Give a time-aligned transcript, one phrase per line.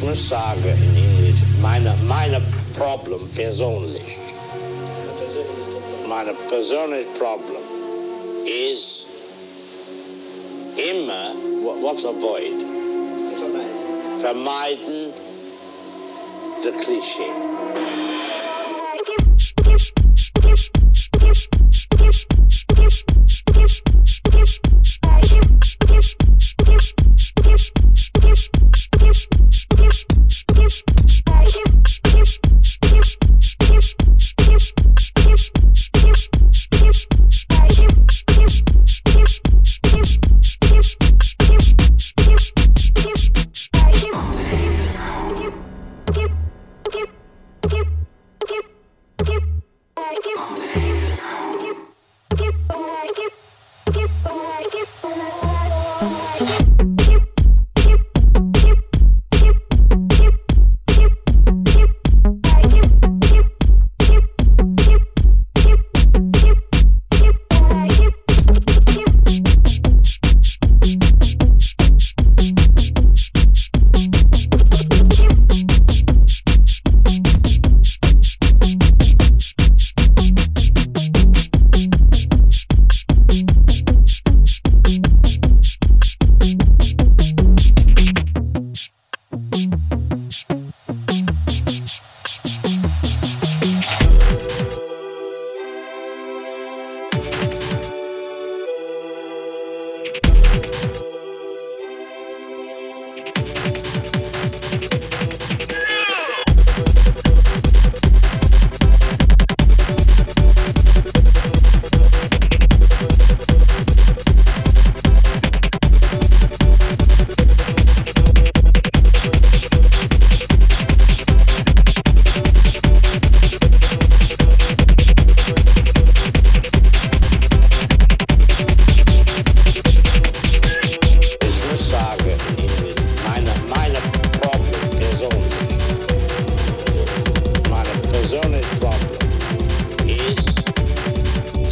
[0.00, 2.40] Ich muss sagen, in Englisch, meine, meine
[2.74, 4.16] Problem persönlich,
[6.08, 7.60] meine persönliche Problem
[8.46, 9.04] ist
[10.78, 11.34] immer,
[11.82, 12.64] what's avoid?
[14.22, 15.12] Vermeiden
[16.64, 17.99] der Klischee.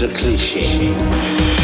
[0.00, 1.57] Ist der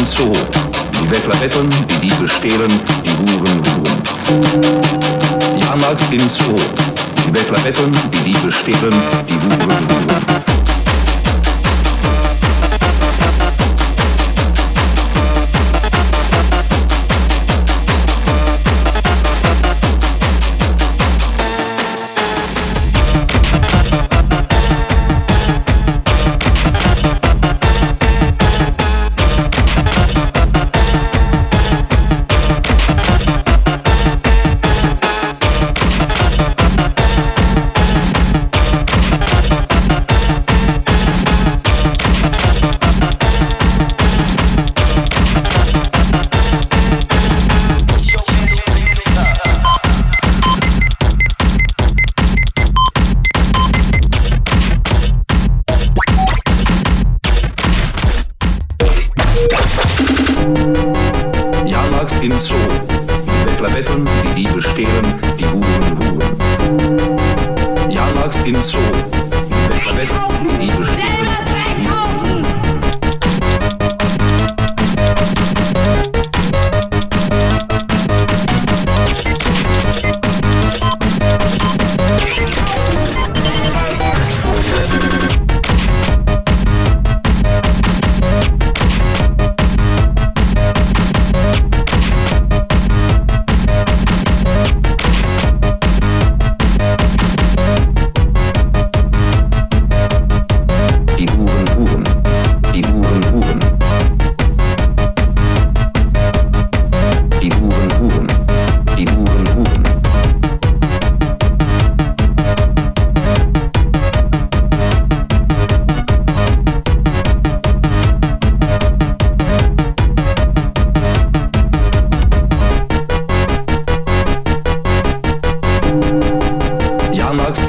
[0.00, 0.32] In Zoo.
[0.98, 4.00] Die Bettler betteln, die Diebe stehlen, die Huren huren.
[5.60, 6.56] Jahrmarkt in Zoo.
[7.26, 8.94] Die Bettler betteln, die Diebe stehlen,
[9.28, 9.99] die Huren huren.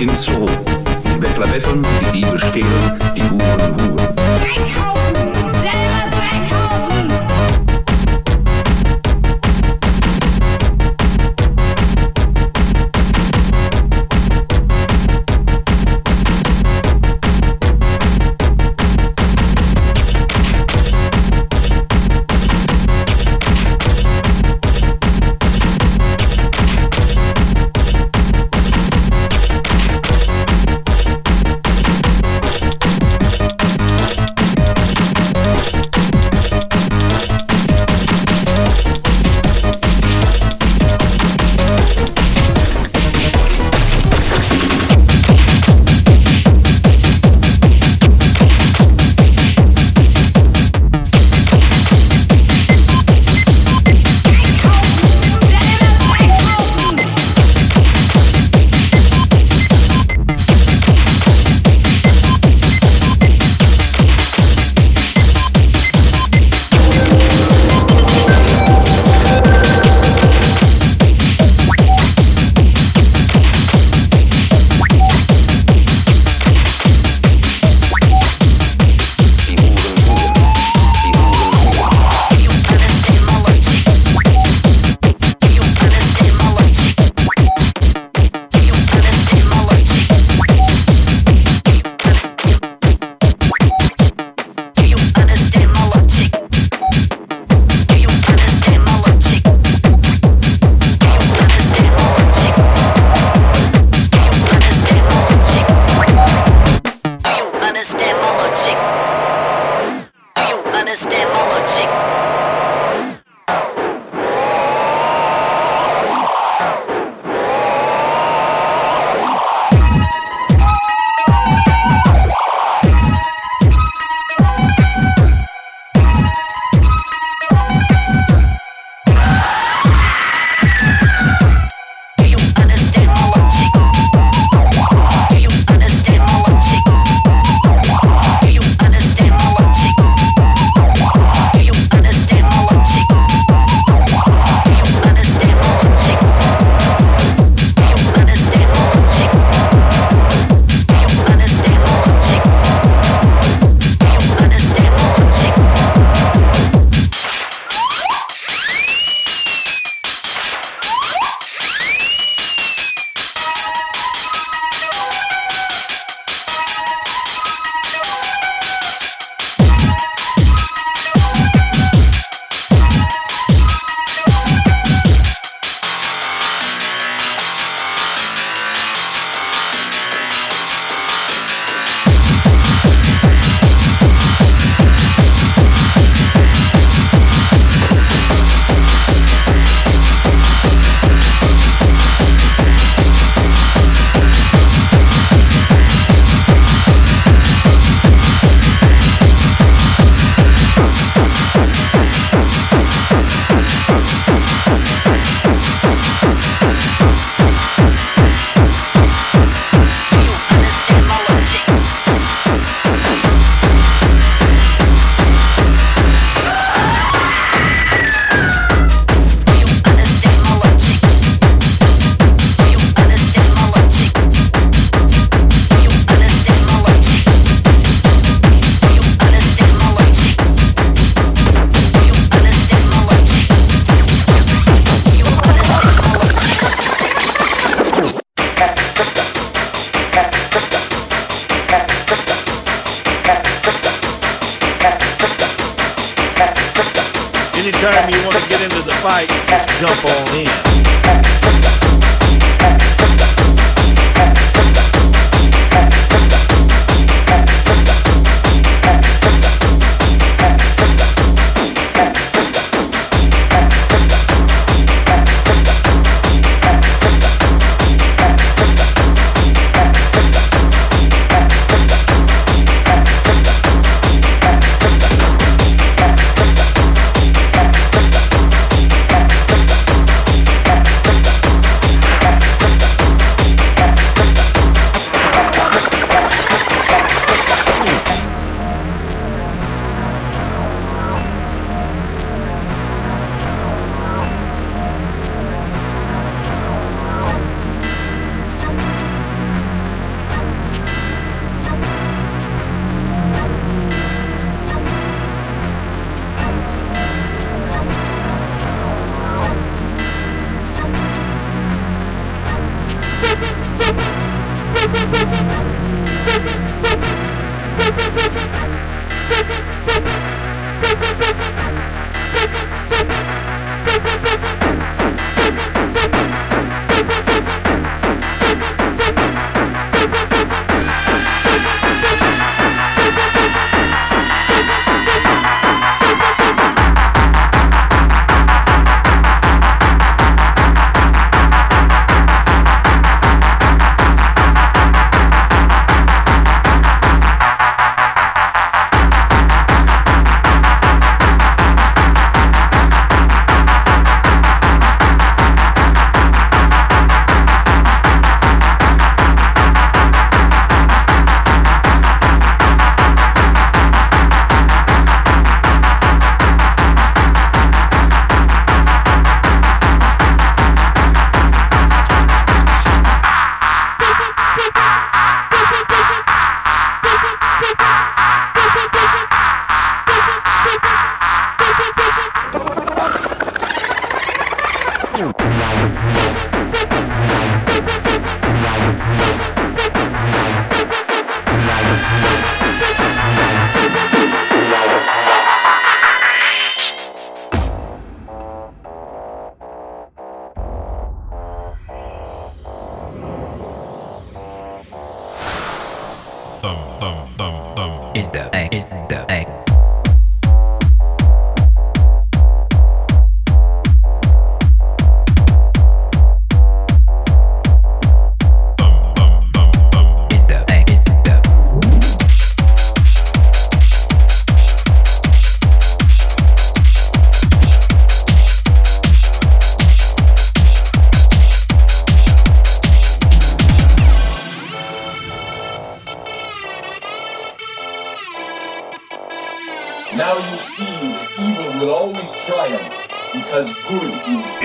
[0.01, 0.50] ins Ruhe.
[1.06, 3.00] Die Bettler betteln, die Diebe stehlen,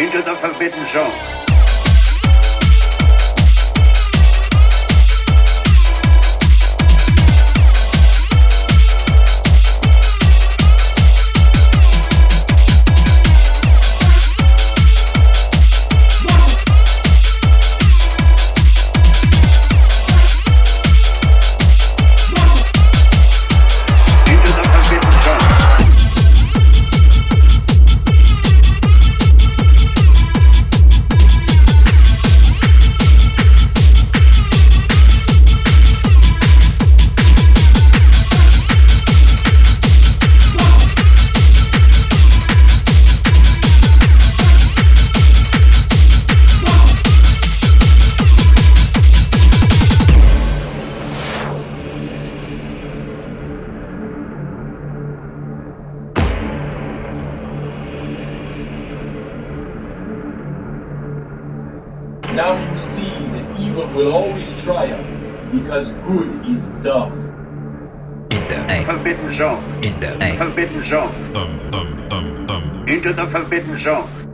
[0.06, 1.45] Hinter The Forbidden Zone.
[62.36, 65.06] now you see that evil will always triumph
[65.50, 67.22] because good is dumb.
[68.30, 68.84] Is the A.
[68.84, 69.64] Forbidden Zone.
[69.82, 70.36] Is the A.
[70.36, 71.14] Forbidden Zone.
[71.34, 72.88] Um, um, um, um.
[72.88, 74.25] Into the Forbidden Zone.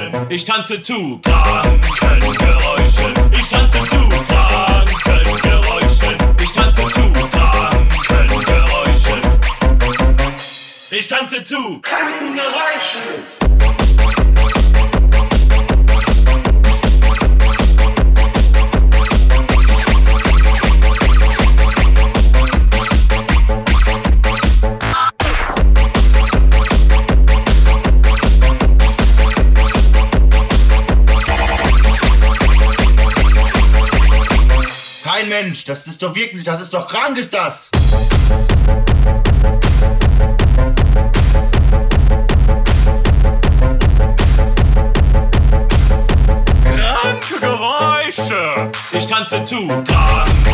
[0.00, 0.26] Krankengeräusche.
[0.30, 3.14] Ich tanze zu Krankengeräuschen.
[3.32, 6.16] Ich tanze zu Krankengeräuschen.
[6.42, 9.20] Ich tanze zu Krankengeräuschen.
[10.90, 13.39] Ich tanze zu Krankengeräuschen.
[35.42, 37.70] Mensch, das ist doch wirklich, das ist doch krank, ist das!
[46.62, 50.49] Kranke Geräusche, ich tanze zu, krank.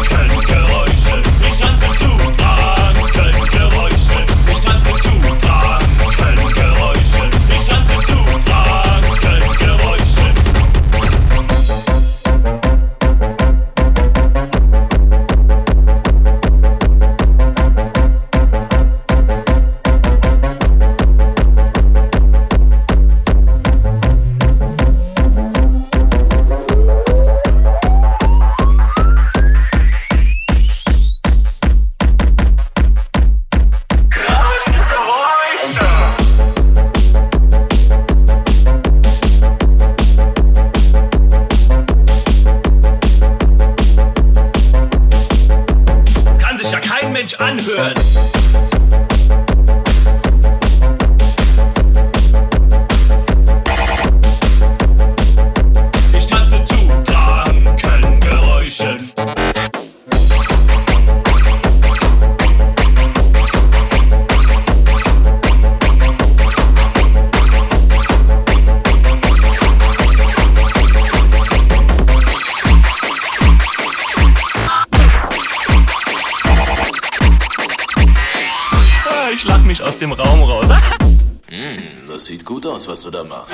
[82.87, 83.46] was du da machst.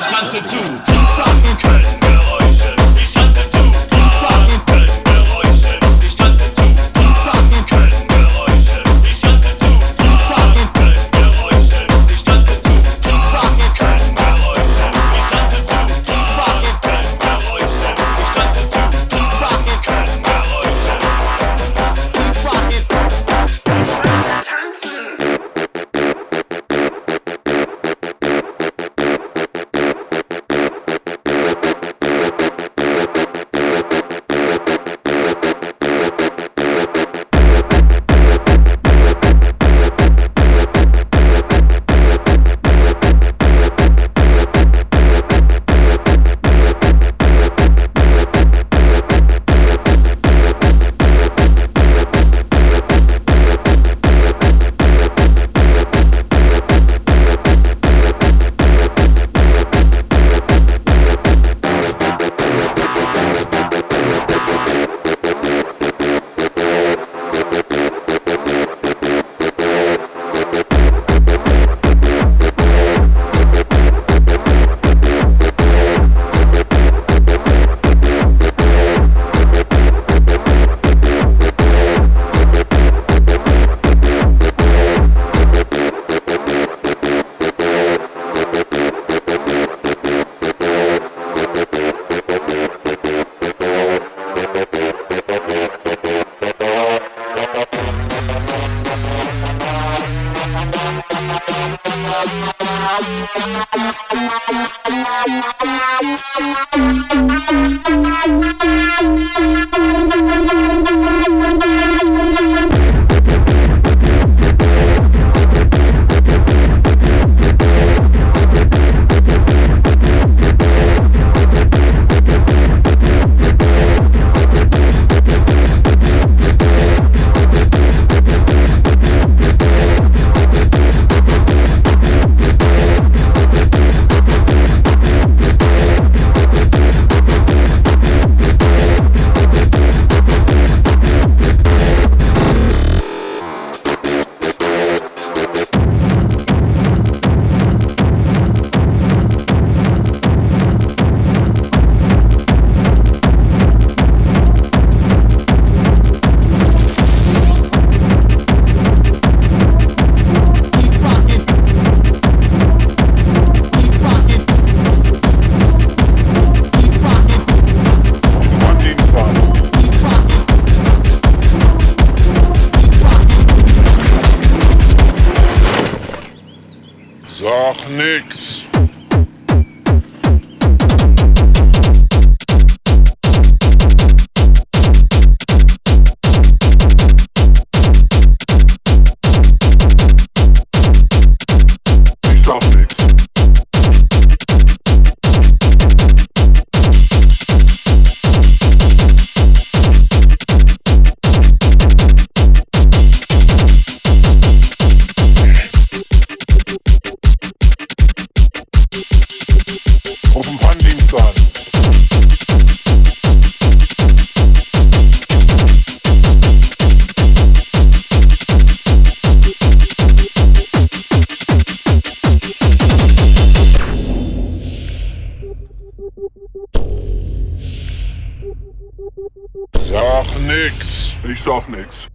[230.53, 231.12] Nix.
[231.29, 232.07] Ich sag nix.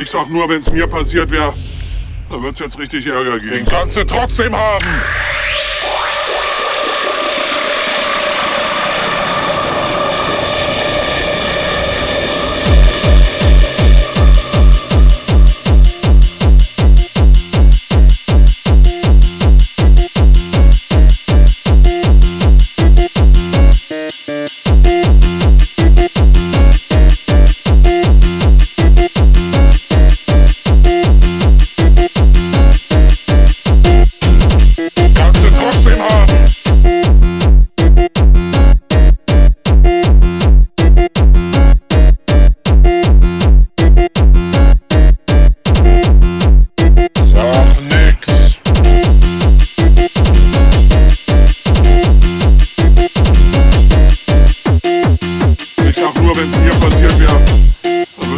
[0.00, 1.54] Ich sag nur, wenn's mir passiert wäre,
[2.28, 3.50] da wird's jetzt richtig Ärger geben.
[3.50, 4.84] Den kannst du trotzdem haben.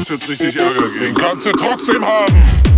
[0.09, 1.01] Wird's jetzt richtig Ärger geben.
[1.01, 2.76] Den kannst du trotzdem haben.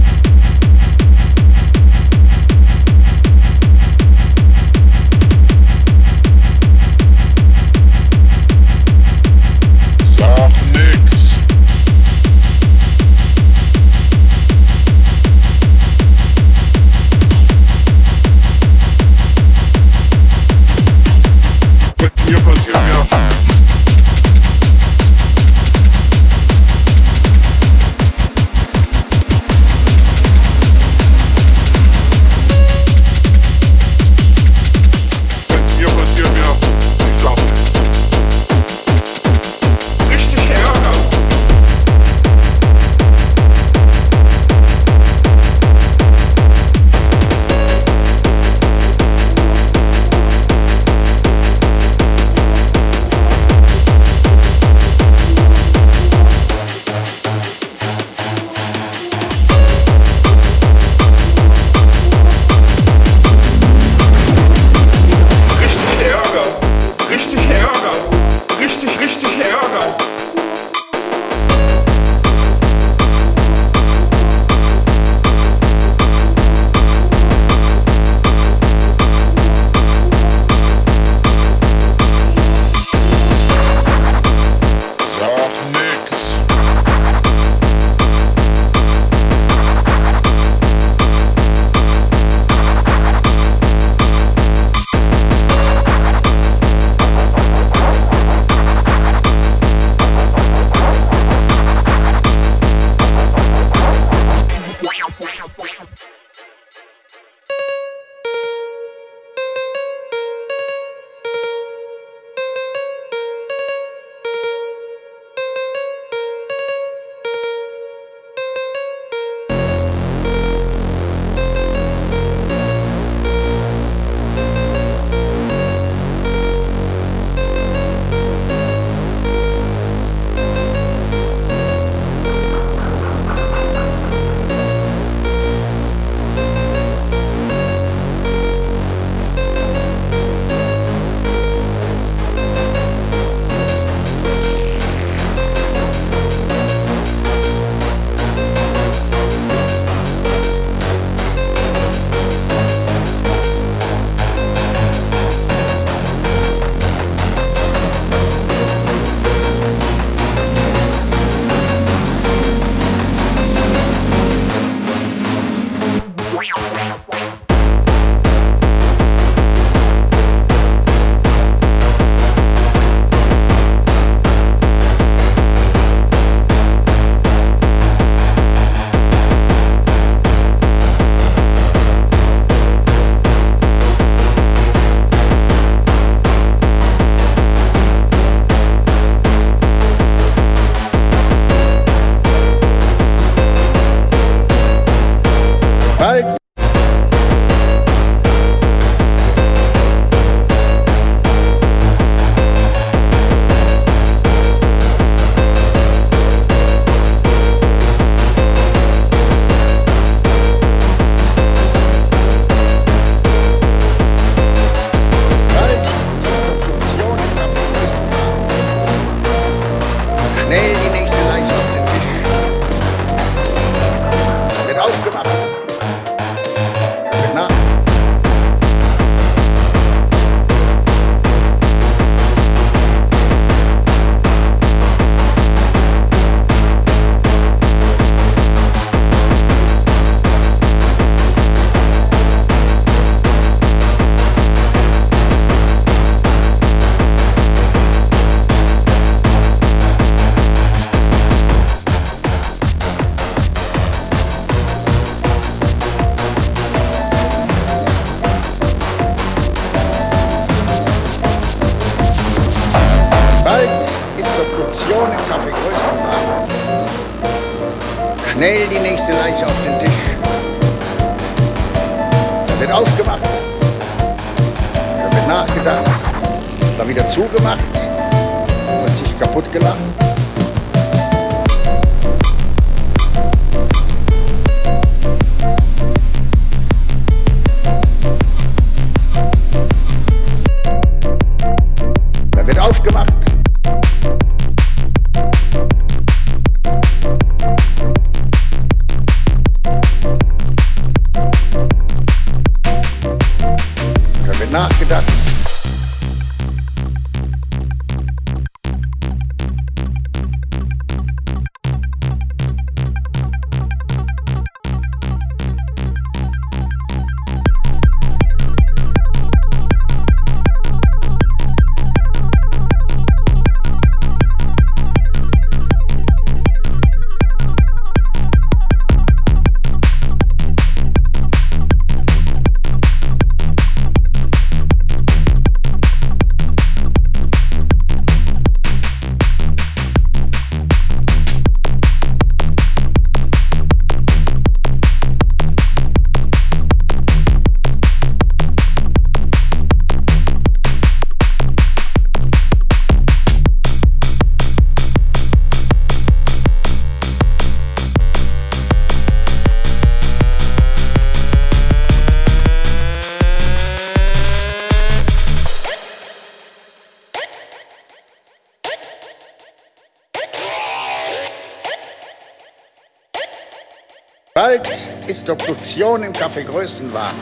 [375.08, 377.14] Ist Obduktion im Café Größenwahn.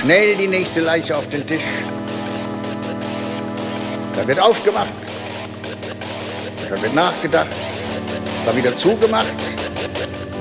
[0.00, 1.62] Schnell die nächste Leiche auf den Tisch.
[4.16, 4.88] Da wird aufgemacht.
[6.70, 7.48] Da wird nachgedacht.
[8.46, 9.34] Da wieder zugemacht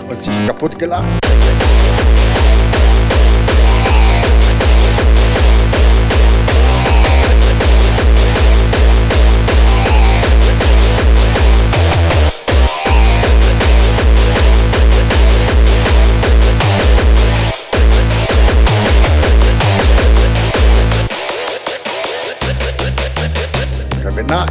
[0.09, 1.05] und sich kaputt gelacht.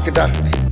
[0.05, 0.64] Da wird nachgedacht.